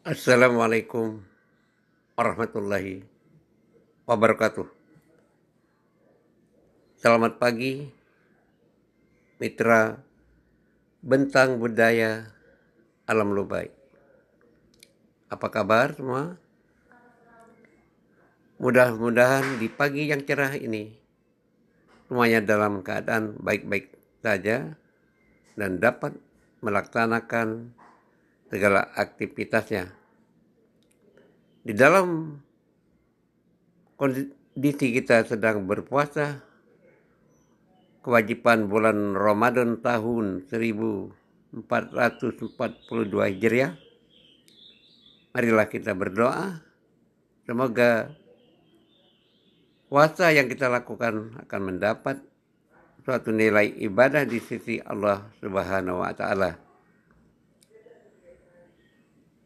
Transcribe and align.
Assalamualaikum 0.00 1.20
warahmatullahi 2.16 3.04
wabarakatuh. 4.08 4.64
Selamat 6.96 7.36
pagi, 7.36 7.84
mitra 9.36 10.00
bentang 11.04 11.60
budaya 11.60 12.32
alam 13.04 13.28
lubai. 13.36 13.68
Apa 15.28 15.52
kabar 15.52 15.92
semua? 15.92 16.40
Mudah-mudahan 18.56 19.60
di 19.60 19.68
pagi 19.68 20.08
yang 20.08 20.24
cerah 20.24 20.56
ini 20.56 20.96
semuanya 22.08 22.40
dalam 22.40 22.80
keadaan 22.80 23.36
baik-baik 23.36 23.92
saja 24.24 24.80
dan 25.60 25.76
dapat 25.76 26.16
melaksanakan 26.64 27.76
segala 28.50 28.90
aktivitasnya. 28.98 29.94
Di 31.62 31.70
dalam 31.70 32.34
kondisi 33.94 34.90
kita 34.90 35.22
sedang 35.22 35.70
berpuasa, 35.70 36.42
kewajiban 38.02 38.66
bulan 38.66 39.14
Ramadan 39.14 39.78
tahun 39.78 40.50
1442 40.50 41.62
Hijriah, 43.30 43.78
marilah 45.30 45.66
kita 45.70 45.94
berdoa, 45.94 46.58
semoga 47.46 48.10
puasa 49.86 50.34
yang 50.34 50.50
kita 50.50 50.66
lakukan 50.66 51.38
akan 51.46 51.60
mendapat 51.60 52.18
suatu 53.04 53.30
nilai 53.30 53.68
ibadah 53.84 54.24
di 54.26 54.42
sisi 54.42 54.80
Allah 54.82 55.28
Subhanahu 55.38 56.02
wa 56.02 56.12
taala. 56.16 56.69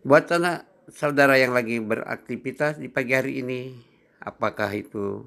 Buat 0.05 0.29
anak 0.37 0.69
saudara 0.93 1.41
yang 1.41 1.57
lagi 1.57 1.81
beraktivitas 1.81 2.77
di 2.77 2.93
pagi 2.93 3.17
hari 3.17 3.41
ini, 3.41 3.73
apakah 4.21 4.69
itu 4.77 5.25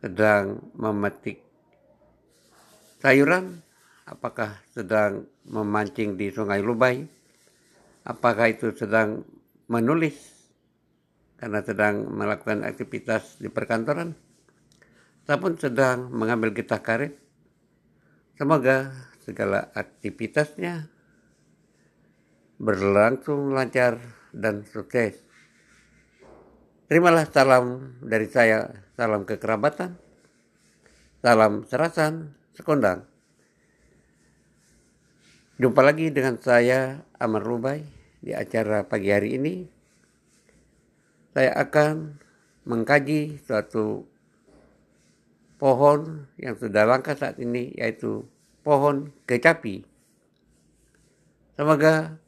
sedang 0.00 0.56
memetik 0.72 1.36
sayuran, 3.04 3.60
apakah 4.08 4.56
sedang 4.72 5.28
memancing 5.44 6.16
di 6.16 6.32
Sungai 6.32 6.64
Lubai, 6.64 7.04
apakah 8.08 8.48
itu 8.48 8.72
sedang 8.72 9.20
menulis 9.68 10.16
karena 11.36 11.60
sedang 11.60 12.08
melakukan 12.08 12.64
aktivitas 12.64 13.36
di 13.44 13.52
perkantoran, 13.52 14.16
ataupun 15.28 15.60
sedang 15.60 16.08
mengambil 16.16 16.56
getah 16.56 16.80
karet. 16.80 17.12
Semoga 18.40 18.88
segala 19.20 19.68
aktivitasnya 19.76 20.96
berlangsung 22.58 23.54
lancar 23.54 24.02
dan 24.34 24.66
sukses. 24.66 25.22
Terimalah 26.90 27.30
salam 27.30 27.94
dari 28.02 28.26
saya, 28.26 28.66
salam 28.98 29.22
kekerabatan, 29.22 29.94
salam 31.22 31.62
serasan, 31.70 32.34
sekondang. 32.58 33.06
Jumpa 35.58 35.82
lagi 35.82 36.10
dengan 36.10 36.38
saya, 36.38 37.02
Amar 37.18 37.42
Rubai, 37.42 37.82
di 38.22 38.34
acara 38.34 38.86
pagi 38.86 39.10
hari 39.10 39.38
ini. 39.38 39.54
Saya 41.34 41.54
akan 41.54 42.18
mengkaji 42.66 43.42
suatu 43.42 44.06
pohon 45.58 46.26
yang 46.38 46.54
sudah 46.58 46.86
langka 46.88 47.14
saat 47.14 47.38
ini, 47.42 47.74
yaitu 47.74 48.26
pohon 48.62 49.10
kecapi. 49.26 49.82
Semoga 51.58 52.22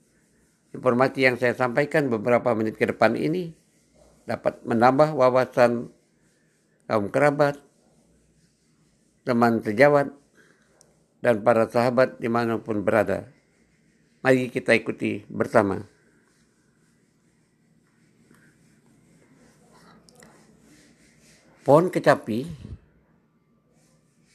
informasi 0.70 1.26
yang 1.26 1.36
saya 1.36 1.54
sampaikan 1.54 2.06
beberapa 2.06 2.54
menit 2.54 2.78
ke 2.78 2.86
depan 2.86 3.18
ini 3.18 3.54
dapat 4.26 4.62
menambah 4.62 5.14
wawasan 5.18 5.90
kaum 6.86 7.06
kerabat, 7.10 7.58
teman 9.26 9.62
sejawat, 9.62 10.10
dan 11.22 11.42
para 11.42 11.66
sahabat 11.66 12.18
di 12.18 12.26
mana 12.26 12.58
pun 12.58 12.82
berada. 12.82 13.28
Mari 14.20 14.52
kita 14.52 14.76
ikuti 14.76 15.24
bersama. 15.26 15.80
Pohon 21.60 21.92
kecapi 21.92 22.48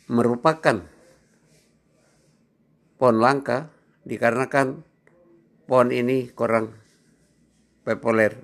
merupakan 0.07 0.85
pohon 2.95 3.17
langka 3.19 3.67
dikarenakan 4.05 4.85
pohon 5.65 5.89
ini 5.89 6.29
kurang 6.29 6.77
populer. 7.81 8.37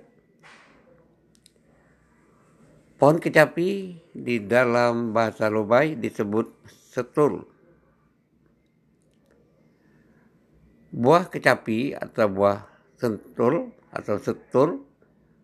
Pohon 2.97 3.17
kecapi 3.17 3.97
di 4.13 4.35
dalam 4.45 5.09
bahasa 5.09 5.49
Lubai 5.49 5.97
disebut 5.97 6.53
setul. 6.69 7.45
Buah 10.91 11.25
kecapi 11.25 11.97
atau 11.97 12.29
buah 12.29 12.61
sentul 12.99 13.73
atau 13.89 14.21
setul 14.21 14.85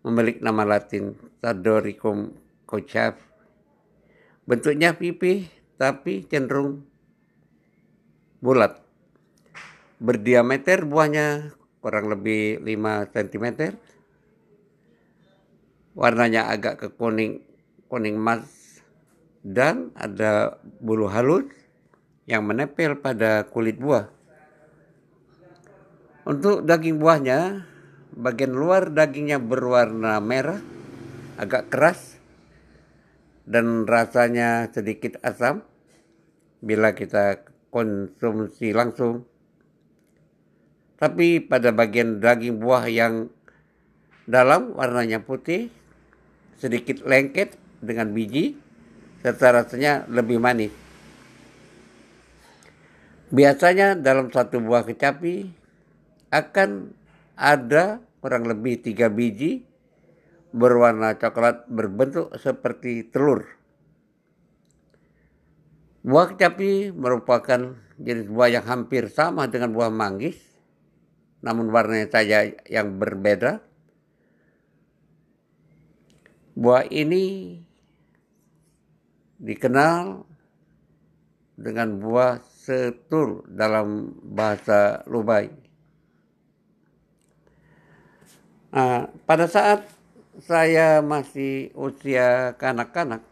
memiliki 0.06 0.44
nama 0.44 0.68
latin 0.68 1.18
Tadoricum 1.42 2.36
kocap. 2.70 3.18
Bentuknya 4.46 4.94
pipih 4.94 5.50
tapi 5.82 6.30
cenderung 6.30 6.86
bulat. 8.38 8.86
Berdiameter 9.98 10.86
buahnya 10.86 11.57
kurang 11.88 12.12
lebih 12.12 12.60
5 12.68 13.16
cm. 13.16 13.80
Warnanya 15.96 16.52
agak 16.52 16.84
ke 16.84 16.88
kuning 16.92 17.48
kuning 17.88 18.20
emas 18.20 18.44
dan 19.40 19.96
ada 19.96 20.60
bulu 20.84 21.08
halus 21.08 21.48
yang 22.28 22.44
menempel 22.44 23.00
pada 23.00 23.48
kulit 23.48 23.80
buah. 23.80 24.12
Untuk 26.28 26.68
daging 26.68 27.00
buahnya, 27.00 27.64
bagian 28.20 28.52
luar 28.52 28.92
dagingnya 28.92 29.40
berwarna 29.40 30.20
merah, 30.20 30.60
agak 31.40 31.72
keras, 31.72 32.20
dan 33.48 33.88
rasanya 33.88 34.68
sedikit 34.76 35.24
asam 35.24 35.64
bila 36.60 36.92
kita 36.92 37.48
konsumsi 37.72 38.76
langsung 38.76 39.24
tapi 40.98 41.42
pada 41.42 41.70
bagian 41.70 42.18
daging 42.18 42.58
buah 42.58 42.90
yang 42.90 43.30
dalam 44.26 44.74
warnanya 44.74 45.22
putih, 45.22 45.70
sedikit 46.58 47.06
lengket 47.06 47.56
dengan 47.80 48.12
biji, 48.12 48.58
serta 49.22 49.62
rasanya 49.62 50.10
lebih 50.10 50.42
manis. 50.42 50.74
Biasanya 53.28 54.00
dalam 54.00 54.34
satu 54.34 54.58
buah 54.58 54.88
kecapi 54.88 55.52
akan 56.32 56.96
ada 57.38 58.02
kurang 58.24 58.50
lebih 58.50 58.82
tiga 58.82 59.12
biji 59.12 59.68
berwarna 60.56 61.20
coklat 61.20 61.68
berbentuk 61.70 62.34
seperti 62.40 63.06
telur. 63.12 63.46
Buah 66.08 66.32
kecapi 66.32 66.96
merupakan 66.96 67.76
jenis 68.00 68.32
buah 68.32 68.48
yang 68.48 68.66
hampir 68.66 69.12
sama 69.12 69.52
dengan 69.52 69.76
buah 69.76 69.92
manggis, 69.92 70.40
namun 71.42 71.70
warnanya 71.70 72.10
saja 72.10 72.50
yang 72.66 72.98
berbeda. 72.98 73.62
Buah 76.58 76.90
ini 76.90 77.58
dikenal 79.38 80.26
dengan 81.58 82.02
buah 82.02 82.42
setur 82.42 83.46
dalam 83.46 84.18
bahasa 84.26 85.06
Lubai. 85.06 85.54
Nah, 88.74 89.10
pada 89.26 89.50
saat 89.50 89.90
saya 90.46 91.02
masih 91.02 91.74
usia 91.74 92.54
kanak-kanak, 92.62 93.26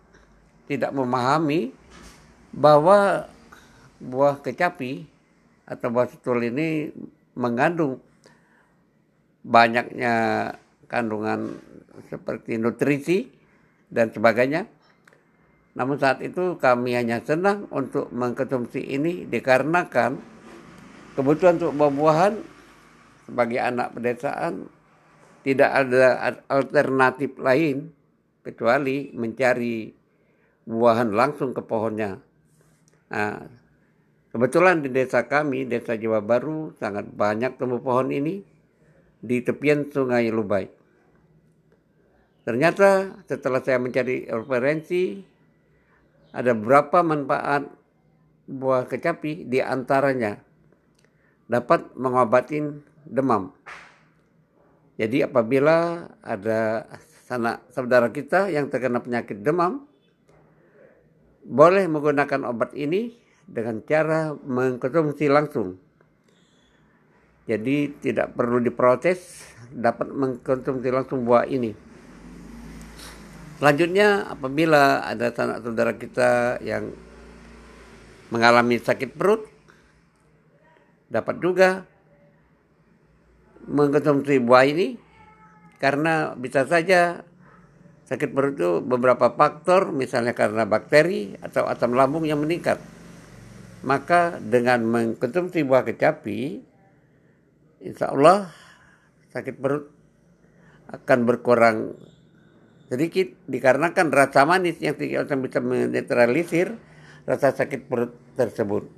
tidak 0.66 0.90
memahami 0.90 1.70
bahwa 2.50 3.30
buah 4.02 4.42
kecapi 4.42 5.06
atau 5.70 5.88
buah 5.94 6.10
setul 6.10 6.42
ini 6.46 6.90
mengandung 7.36 8.02
banyaknya 9.46 10.14
kandungan 10.90 11.60
seperti 12.10 12.58
nutrisi 12.58 13.30
dan 13.92 14.10
sebagainya. 14.10 14.66
Namun 15.76 16.00
saat 16.00 16.24
itu 16.24 16.56
kami 16.56 16.96
hanya 16.96 17.20
senang 17.22 17.68
untuk 17.70 18.08
mengkonsumsi 18.16 18.80
ini 18.96 19.28
dikarenakan 19.28 20.18
kebutuhan 21.20 21.60
untuk 21.60 21.76
buah-buahan 21.76 22.34
sebagai 23.28 23.60
anak 23.60 23.92
pedesaan 23.92 24.72
tidak 25.44 25.70
ada 25.72 26.34
alternatif 26.48 27.38
lain 27.38 27.92
kecuali 28.42 29.14
mencari 29.14 29.94
buahan 30.66 31.14
langsung 31.14 31.54
ke 31.54 31.62
pohonnya. 31.62 32.18
Nah, 33.14 33.46
Kebetulan 34.36 34.84
di 34.84 34.92
desa 34.92 35.32
kami, 35.32 35.64
desa 35.64 35.96
Jawa 35.96 36.20
Baru, 36.20 36.76
sangat 36.76 37.08
banyak 37.08 37.56
tumbuh 37.56 37.80
pohon 37.80 38.12
ini. 38.12 38.44
di 39.26 39.42
tepian 39.42 39.90
sungai 39.90 40.30
Lubai. 40.30 40.70
Ternyata 42.46 43.18
setelah 43.26 43.58
saya 43.58 43.82
mencari 43.82 44.30
referensi, 44.30 45.18
ada 46.30 46.54
beberapa 46.54 47.02
manfaat 47.02 47.66
buah 48.46 48.86
kecapi 48.86 49.50
di 49.50 49.66
antaranya 49.66 50.38
dapat 51.50 51.90
mengobati 51.98 52.62
demam. 53.10 53.50
Jadi 55.02 55.26
apabila 55.26 56.06
ada 56.22 56.86
sanak 57.26 57.66
saudara 57.74 58.14
kita 58.14 58.54
yang 58.54 58.70
terkena 58.70 59.02
penyakit 59.02 59.42
demam, 59.42 59.90
boleh 61.42 61.90
menggunakan 61.90 62.46
obat 62.46 62.78
ini 62.78 63.25
dengan 63.46 63.82
cara 63.86 64.34
mengkonsumsi 64.34 65.30
langsung. 65.30 65.78
Jadi 67.46 67.94
tidak 68.02 68.34
perlu 68.34 68.58
diproses, 68.58 69.46
dapat 69.70 70.10
mengkonsumsi 70.10 70.90
langsung 70.90 71.30
buah 71.30 71.46
ini. 71.46 71.78
Selanjutnya 73.62 74.28
apabila 74.28 75.06
ada 75.06 75.32
sanak 75.32 75.64
saudara 75.64 75.96
kita 75.96 76.60
yang 76.66 76.92
mengalami 78.34 78.82
sakit 78.82 79.16
perut 79.16 79.48
dapat 81.08 81.40
juga 81.40 81.70
mengkonsumsi 83.70 84.42
buah 84.42 84.66
ini 84.66 84.98
karena 85.78 86.34
bisa 86.34 86.66
saja 86.66 87.22
sakit 88.06 88.30
perut 88.34 88.54
itu 88.58 88.70
beberapa 88.86 89.34
faktor 89.34 89.90
misalnya 89.94 90.38
karena 90.38 90.66
bakteri 90.66 91.38
atau 91.42 91.66
asam 91.66 91.94
lambung 91.94 92.26
yang 92.26 92.42
meningkat. 92.42 92.95
Maka 93.86 94.42
dengan 94.42 94.82
mengkonsumsi 94.82 95.62
buah 95.62 95.86
kecapi 95.86 96.58
insya 97.86 98.10
Allah 98.10 98.50
sakit 99.30 99.62
perut 99.62 99.94
akan 100.90 101.20
berkurang 101.30 101.78
sedikit 102.90 103.30
dikarenakan 103.46 104.10
rasa 104.10 104.42
manis 104.50 104.82
yang 104.82 104.98
tidak 104.98 105.30
bisa 105.38 105.62
menetralisir 105.62 106.74
rasa 107.30 107.54
sakit 107.54 107.86
perut 107.86 108.14
tersebut. 108.34 108.90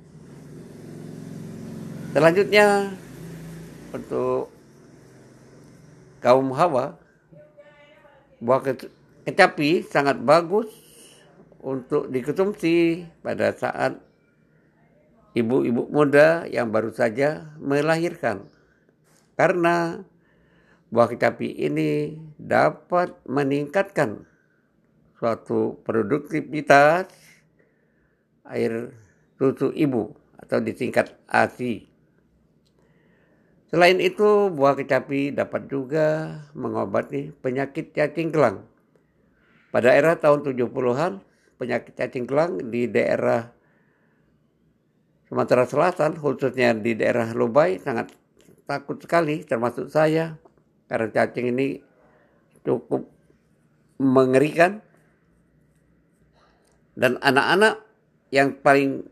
Selanjutnya 2.16 2.96
untuk 3.92 4.48
kaum 6.24 6.48
hawa 6.56 6.96
buah 8.40 8.64
kecapi 9.28 9.84
sangat 9.84 10.16
bagus 10.24 10.72
untuk 11.60 12.08
dikonsumsi 12.08 13.04
pada 13.20 13.52
saat 13.52 14.07
ibu-ibu 15.38 15.86
muda 15.88 16.44
yang 16.50 16.74
baru 16.74 16.90
saja 16.90 17.54
melahirkan. 17.62 18.46
Karena 19.38 20.02
buah 20.90 21.08
kecapi 21.14 21.62
ini 21.62 22.18
dapat 22.40 23.14
meningkatkan 23.28 24.26
suatu 25.18 25.78
produktivitas 25.82 27.10
air 28.48 28.94
susu 29.36 29.70
ibu 29.74 30.16
atau 30.38 30.58
disingkat 30.58 31.14
ASI. 31.28 31.86
Selain 33.68 34.00
itu, 34.00 34.48
buah 34.48 34.72
kecapi 34.80 35.36
dapat 35.36 35.68
juga 35.68 36.40
mengobati 36.56 37.36
penyakit 37.44 37.92
cacing 37.92 38.32
gelang. 38.32 38.64
Pada 39.68 39.92
era 39.92 40.16
tahun 40.16 40.40
70-an, 40.40 41.20
penyakit 41.60 41.92
cacing 41.92 42.24
gelang 42.24 42.56
di 42.72 42.88
daerah 42.88 43.52
Sumatera 45.28 45.68
Selatan, 45.68 46.16
khususnya 46.16 46.72
di 46.72 46.96
daerah 46.96 47.28
Lubai, 47.36 47.76
sangat 47.76 48.16
takut 48.64 48.96
sekali, 48.96 49.44
termasuk 49.44 49.92
saya 49.92 50.40
karena 50.88 51.12
cacing 51.12 51.52
ini 51.52 51.84
cukup 52.64 53.04
mengerikan 54.00 54.80
dan 56.96 57.20
anak-anak 57.20 57.84
yang 58.32 58.56
paling 58.56 59.04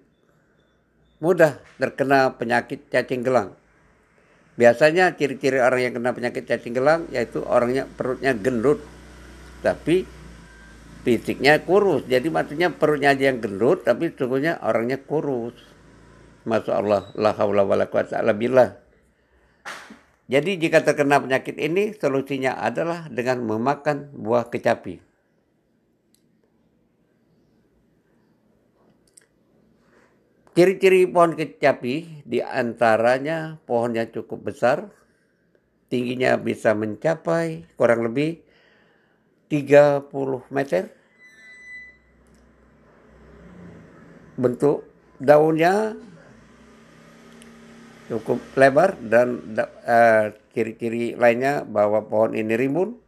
mudah 1.21 1.61
terkena 1.77 2.33
penyakit 2.37 2.89
cacing 2.89 3.21
gelang. 3.21 3.53
Biasanya 4.57 5.13
ciri-ciri 5.21 5.61
orang 5.61 5.81
yang 5.85 5.95
kena 6.01 6.17
penyakit 6.17 6.49
cacing 6.49 6.73
gelang 6.73 7.05
yaitu 7.13 7.45
orangnya 7.45 7.85
perutnya 7.85 8.33
gendut, 8.33 8.81
tapi 9.61 10.09
fisiknya 11.05 11.61
kurus. 11.61 12.09
Jadi 12.09 12.33
maksudnya 12.33 12.73
perutnya 12.73 13.13
aja 13.13 13.29
yang 13.29 13.45
gendut, 13.45 13.85
tapi 13.85 14.09
sesungguhnya 14.11 14.65
orangnya 14.65 14.97
kurus. 14.97 15.76
Masya 16.47 16.73
Allah, 16.79 17.03
la 17.19 17.35
haula 17.35 17.67
wa 17.67 17.75
la 17.75 18.33
billah. 18.33 18.79
Jadi 20.31 20.59
jika 20.63 20.83
terkena 20.83 21.19
penyakit 21.19 21.59
ini 21.59 21.95
solusinya 21.95 22.59
adalah 22.59 23.11
dengan 23.11 23.43
memakan 23.43 24.15
buah 24.15 24.47
kecapi. 24.51 25.03
Ciri-ciri 30.57 31.05
pohon 31.05 31.37
kecapi 31.37 32.25
di 32.25 32.41
antaranya 32.41 33.61
pohonnya 33.69 34.09
cukup 34.09 34.51
besar, 34.51 34.89
tingginya 35.93 36.41
bisa 36.41 36.73
mencapai 36.73 37.69
kurang 37.77 38.09
lebih 38.09 38.41
30 39.53 40.11
meter. 40.49 40.91
Bentuk 44.41 44.89
daunnya 45.21 45.93
cukup 48.07 48.39
lebar 48.55 48.95
dan 49.03 49.43
uh, 49.59 50.31
ciri-ciri 50.55 51.19
lainnya 51.19 51.67
bahwa 51.67 52.07
pohon 52.07 52.39
ini 52.39 52.55
rimbun. 52.55 52.99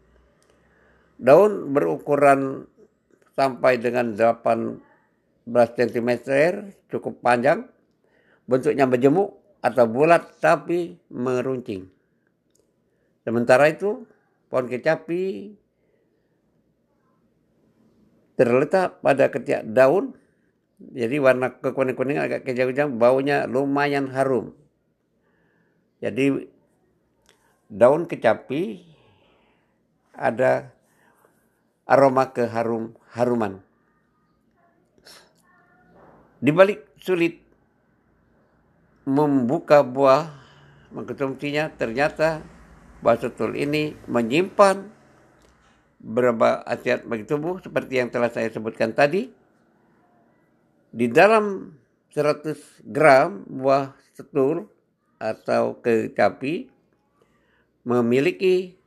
Daun 1.18 1.74
berukuran 1.74 2.66
sampai 3.34 3.78
dengan 3.78 4.14
18 4.14 4.78
cm 5.50 6.10
cukup 6.90 7.22
panjang. 7.22 7.66
Bentuknya 8.48 8.86
berjemuk 8.88 9.38
atau 9.62 9.84
bulat 9.86 10.38
tapi 10.38 10.98
meruncing. 11.10 11.90
Sementara 13.26 13.68
itu 13.68 14.06
pohon 14.48 14.66
kecapi 14.66 15.52
terletak 18.38 19.02
pada 19.02 19.28
ketiak 19.34 19.66
daun 19.66 20.14
jadi 20.78 21.18
warna 21.18 21.58
kekuning-kuningan 21.58 22.30
agak 22.30 22.46
kejauh-jauh 22.46 22.94
baunya 22.94 23.50
lumayan 23.50 24.06
harum 24.14 24.54
jadi 25.98 26.46
daun 27.66 28.06
kecapi 28.06 28.86
ada 30.14 30.70
aroma 31.86 32.30
keharum 32.30 32.94
haruman. 33.14 33.62
Di 36.38 36.54
balik 36.54 36.86
sulit 37.02 37.42
membuka 39.08 39.82
buah 39.82 40.30
mengkonsumsinya 40.94 41.74
ternyata 41.74 42.46
buah 43.02 43.18
setul 43.18 43.58
ini 43.58 43.96
menyimpan 44.06 44.86
beberapa 45.98 46.62
asiat 46.62 47.02
bagi 47.10 47.26
tubuh 47.26 47.58
seperti 47.58 47.98
yang 47.98 48.08
telah 48.14 48.30
saya 48.30 48.46
sebutkan 48.54 48.94
tadi. 48.94 49.34
Di 50.88 51.06
dalam 51.10 51.74
100 52.14 52.86
gram 52.86 53.44
buah 53.44 53.98
setul 54.14 54.77
atau 55.18 55.82
kecapi 55.82 56.70
memiliki 57.82 58.78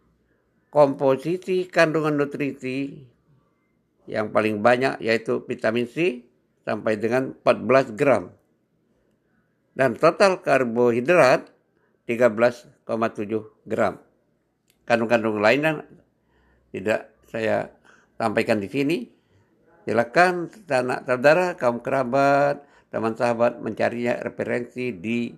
komposisi 0.72 1.68
kandungan 1.68 2.16
nutrisi 2.16 3.08
yang 4.08 4.32
paling 4.32 4.64
banyak 4.64 5.00
yaitu 5.04 5.44
vitamin 5.44 5.88
C 5.88 6.24
sampai 6.64 6.96
dengan 6.96 7.36
14 7.44 8.00
gram 8.00 8.32
dan 9.76 9.96
total 9.96 10.44
karbohidrat 10.44 11.48
13,7 12.08 12.86
gram. 13.68 14.04
Kandung-kandung 14.84 15.40
lainnya 15.40 15.88
tidak 16.76 17.16
saya 17.32 17.72
sampaikan 18.20 18.60
di 18.60 18.68
sini. 18.68 18.98
Silakan 19.88 20.52
anak 20.70 21.08
saudara, 21.08 21.48
kaum 21.58 21.82
kerabat, 21.82 22.62
teman 22.94 23.16
sahabat 23.16 23.64
mencarinya 23.64 24.20
referensi 24.22 24.94
di 24.94 25.32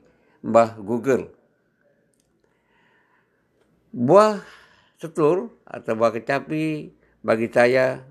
Mbah 0.44 0.76
Google. 0.84 1.32
Buah 3.96 4.44
setur 5.00 5.56
atau 5.64 5.96
buah 5.96 6.12
kecapi 6.12 6.92
bagi 7.24 7.48
saya 7.48 8.04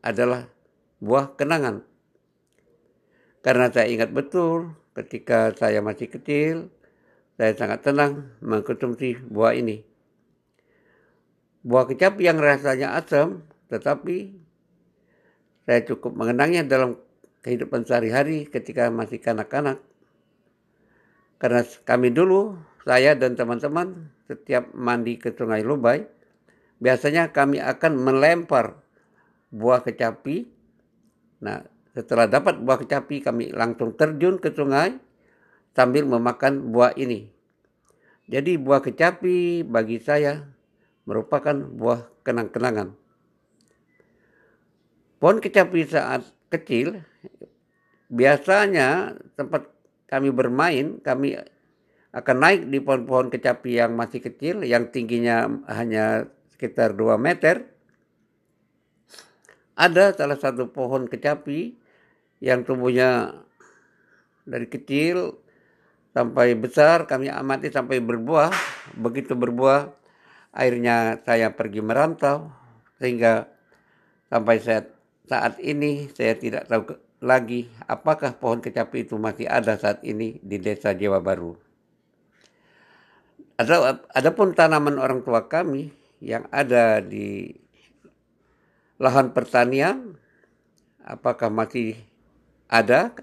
adalah 0.00 0.48
buah 1.04 1.36
kenangan. 1.36 1.84
Karena 3.44 3.68
saya 3.68 3.92
ingat 3.92 4.16
betul 4.16 4.72
ketika 4.96 5.52
saya 5.52 5.84
masih 5.84 6.08
kecil, 6.08 6.72
saya 7.36 7.52
sangat 7.52 7.84
tenang 7.84 8.32
mengkonsumsi 8.40 9.20
buah 9.28 9.52
ini. 9.52 9.84
Buah 11.60 11.84
kecapi 11.84 12.24
yang 12.24 12.40
rasanya 12.40 12.96
asam, 12.96 13.44
tetapi 13.68 14.32
saya 15.68 15.80
cukup 15.84 16.16
mengenangnya 16.16 16.64
dalam 16.64 16.96
kehidupan 17.44 17.84
sehari-hari 17.84 18.48
ketika 18.48 18.88
masih 18.88 19.20
kanak-kanak. 19.20 19.80
Karena 21.44 21.60
kami 21.60 22.08
dulu 22.08 22.56
saya 22.88 23.12
dan 23.12 23.36
teman-teman 23.36 24.08
setiap 24.24 24.72
mandi 24.72 25.20
ke 25.20 25.28
Sungai 25.36 25.60
Lubai, 25.60 26.08
biasanya 26.80 27.36
kami 27.36 27.60
akan 27.60 28.00
melempar 28.00 28.80
buah 29.52 29.84
kecapi. 29.84 30.48
Nah, 31.44 31.60
setelah 31.92 32.32
dapat 32.32 32.64
buah 32.64 32.80
kecapi, 32.80 33.20
kami 33.20 33.52
langsung 33.52 33.92
terjun 33.92 34.40
ke 34.40 34.56
sungai 34.56 34.96
sambil 35.76 36.08
memakan 36.08 36.72
buah 36.72 36.96
ini. 36.96 37.28
Jadi 38.24 38.56
buah 38.56 38.80
kecapi 38.80 39.68
bagi 39.68 40.00
saya 40.00 40.48
merupakan 41.04 41.52
buah 41.52 42.08
kenang-kenangan. 42.24 42.96
Pohon 45.20 45.44
kecapi 45.44 45.92
saat 45.92 46.24
kecil 46.48 47.04
biasanya 48.08 49.12
tempat 49.36 49.73
kami 50.14 50.30
bermain, 50.30 51.02
kami 51.02 51.34
akan 52.14 52.36
naik 52.38 52.70
di 52.70 52.78
pohon-pohon 52.78 53.34
kecapi 53.34 53.82
yang 53.82 53.98
masih 53.98 54.22
kecil, 54.22 54.62
yang 54.62 54.94
tingginya 54.94 55.50
hanya 55.66 56.30
sekitar 56.54 56.94
2 56.94 57.18
meter. 57.18 57.66
Ada 59.74 60.14
salah 60.14 60.38
satu 60.38 60.70
pohon 60.70 61.10
kecapi 61.10 61.74
yang 62.38 62.62
tumbuhnya 62.62 63.42
dari 64.46 64.70
kecil 64.70 65.34
sampai 66.14 66.54
besar, 66.54 67.10
kami 67.10 67.26
amati 67.26 67.74
sampai 67.74 67.98
berbuah. 67.98 68.54
Begitu 68.94 69.34
berbuah, 69.34 69.90
akhirnya 70.54 71.18
saya 71.26 71.50
pergi 71.50 71.82
merantau, 71.82 72.54
sehingga 73.02 73.50
sampai 74.30 74.62
saat, 74.62 74.94
saat 75.26 75.58
ini 75.58 76.06
saya 76.14 76.38
tidak 76.38 76.70
tahu 76.70 77.02
lagi 77.24 77.72
apakah 77.88 78.36
pohon 78.36 78.60
kecapi 78.60 79.08
itu 79.08 79.16
masih 79.16 79.48
ada 79.48 79.80
saat 79.80 80.04
ini 80.04 80.36
di 80.44 80.60
desa 80.60 80.92
Jawa 80.92 81.24
Baru. 81.24 81.56
Ada 83.56 84.04
adapun 84.12 84.52
tanaman 84.52 85.00
orang 85.00 85.24
tua 85.24 85.48
kami 85.48 85.88
yang 86.20 86.44
ada 86.52 87.00
di 87.00 87.48
lahan 89.00 89.32
pertanian 89.32 90.20
apakah 91.00 91.48
masih 91.48 91.96
ada 92.68 93.16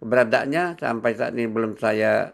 keberadaannya? 0.00 0.80
Sampai 0.80 1.12
saat 1.12 1.36
ini 1.36 1.44
belum 1.44 1.76
saya 1.76 2.32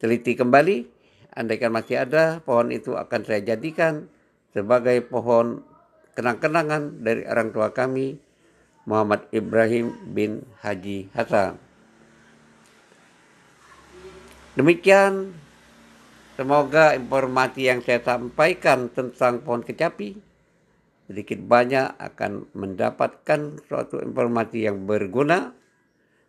teliti 0.00 0.32
kembali. 0.32 0.96
Andaikan 1.36 1.70
masih 1.70 2.08
ada 2.08 2.40
pohon 2.42 2.72
itu 2.72 2.96
akan 2.96 3.20
saya 3.22 3.44
jadikan 3.44 4.10
sebagai 4.50 4.98
pohon 5.06 5.62
kenang-kenangan 6.18 7.04
dari 7.04 7.22
orang 7.22 7.54
tua 7.54 7.70
kami 7.70 8.18
Muhammad 8.90 9.30
Ibrahim 9.30 9.94
bin 10.10 10.42
Haji 10.66 11.06
Hasan. 11.14 11.54
Demikian 14.58 15.30
semoga 16.34 16.98
informasi 16.98 17.70
yang 17.70 17.78
saya 17.86 18.02
sampaikan 18.02 18.90
tentang 18.90 19.46
pohon 19.46 19.62
kecapi 19.62 20.18
sedikit 21.06 21.42
banyak 21.42 21.98
akan 21.98 22.50
mendapatkan 22.54 23.62
suatu 23.66 23.98
informasi 23.98 24.66
yang 24.66 24.86
berguna 24.86 25.54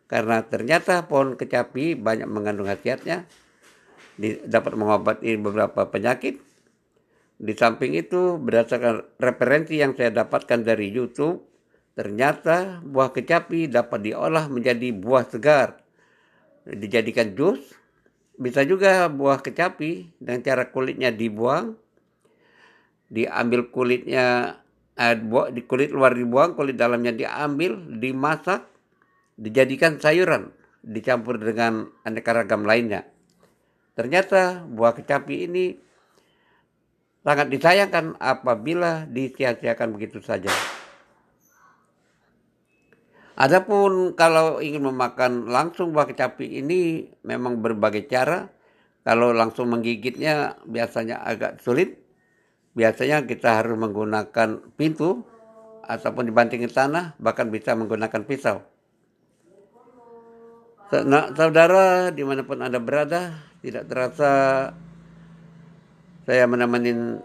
karena 0.10 0.42
ternyata 0.46 1.06
pohon 1.06 1.38
kecapi 1.38 1.98
banyak 1.98 2.26
mengandung 2.26 2.66
khasiatnya 2.66 3.30
dapat 4.46 4.74
mengobati 4.78 5.38
beberapa 5.38 5.86
penyakit. 5.90 6.42
Di 7.42 7.54
samping 7.58 7.98
itu 7.98 8.38
berdasarkan 8.38 9.18
referensi 9.18 9.82
yang 9.82 9.98
saya 9.98 10.14
dapatkan 10.14 10.62
dari 10.62 10.94
YouTube 10.94 11.51
Ternyata 11.92 12.80
buah 12.80 13.12
kecapi 13.12 13.68
dapat 13.68 14.00
diolah 14.08 14.48
menjadi 14.48 14.96
buah 14.96 15.28
segar, 15.28 15.84
dijadikan 16.64 17.36
jus. 17.36 17.60
Bisa 18.42 18.64
juga 18.66 19.06
buah 19.12 19.44
kecapi 19.44 20.18
dengan 20.18 20.42
cara 20.42 20.72
kulitnya 20.72 21.12
dibuang, 21.14 21.78
diambil 23.12 23.70
kulitnya, 23.70 24.58
eh, 24.96 25.16
di 25.52 25.62
kulit 25.68 25.92
luar 25.92 26.16
dibuang, 26.16 26.56
kulit 26.56 26.80
dalamnya 26.80 27.12
diambil, 27.12 27.78
dimasak, 28.00 28.66
dijadikan 29.36 30.00
sayuran, 30.00 30.50
dicampur 30.82 31.38
dengan 31.38 31.92
aneka 32.08 32.34
ragam 32.34 32.66
lainnya. 32.66 33.06
Ternyata 33.94 34.64
buah 34.66 34.96
kecapi 34.96 35.52
ini 35.52 35.76
sangat 37.22 37.52
disayangkan 37.52 38.18
apabila 38.18 39.06
disia-siakan 39.06 39.94
begitu 39.94 40.24
saja. 40.24 40.50
Adapun 43.42 44.14
kalau 44.14 44.62
ingin 44.62 44.86
memakan 44.86 45.50
langsung 45.50 45.98
buah 45.98 46.06
kecapi 46.06 46.62
ini 46.62 47.10
memang 47.26 47.58
berbagai 47.58 48.06
cara. 48.06 48.54
Kalau 49.02 49.34
langsung 49.34 49.74
menggigitnya 49.74 50.62
biasanya 50.70 51.26
agak 51.26 51.58
sulit. 51.58 51.98
Biasanya 52.78 53.26
kita 53.26 53.58
harus 53.58 53.74
menggunakan 53.82 54.62
pintu 54.78 55.26
ataupun 55.82 56.30
dibanting 56.30 56.62
tanah, 56.70 57.18
bahkan 57.18 57.50
bisa 57.50 57.74
menggunakan 57.74 58.22
pisau. 58.30 58.62
Nah, 60.92 61.34
saudara 61.34 62.14
di 62.14 62.22
mana 62.22 62.46
pun 62.46 62.62
Anda 62.62 62.78
berada, 62.78 63.42
tidak 63.66 63.90
terasa 63.90 64.32
saya 66.30 66.46
menemani 66.46 67.18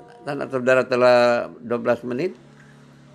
saudara 0.49 0.88
telah 0.88 1.52
12 1.61 2.08
menit 2.08 2.32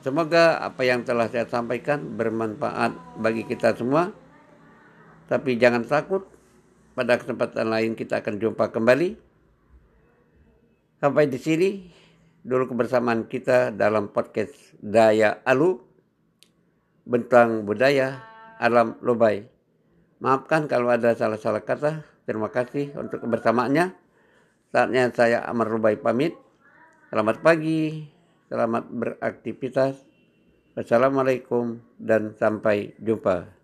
Semoga 0.02 0.58
apa 0.58 0.82
yang 0.82 1.06
telah 1.06 1.30
saya 1.30 1.46
sampaikan 1.46 2.18
bermanfaat 2.18 3.22
bagi 3.22 3.46
kita 3.46 3.78
semua. 3.78 4.10
Tapi 5.30 5.62
jangan 5.62 5.86
takut, 5.86 6.26
pada 6.98 7.22
kesempatan 7.22 7.70
lain 7.70 7.92
kita 7.94 8.20
akan 8.20 8.42
jumpa 8.42 8.74
kembali. 8.74 9.16
Sampai 10.98 11.30
di 11.30 11.38
sini 11.38 11.70
dulu 12.42 12.74
kebersamaan 12.74 13.30
kita 13.30 13.70
dalam 13.74 14.10
podcast 14.10 14.54
Daya 14.82 15.42
Alu, 15.46 15.78
Bentang 17.06 17.66
Budaya 17.66 18.22
Alam 18.58 18.98
Lobai. 19.06 19.46
Maafkan 20.22 20.70
kalau 20.70 20.90
ada 20.90 21.14
salah-salah 21.18 21.66
kata. 21.66 22.06
Terima 22.26 22.54
kasih 22.54 22.94
untuk 22.98 23.22
kebersamaannya. 23.26 23.98
Saatnya 24.70 25.10
saya 25.14 25.42
Amar 25.46 25.70
Lubai 25.70 25.98
pamit. 25.98 26.38
Selamat 27.10 27.42
pagi. 27.42 28.21
Selamat 28.52 28.84
beraktivitas. 28.92 29.96
Wassalamualaikum 30.76 31.80
dan 31.96 32.36
sampai 32.36 32.92
jumpa. 33.00 33.61